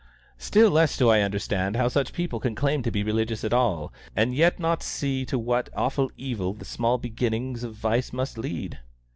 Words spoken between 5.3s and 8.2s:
what awful evil the small beginnings of vice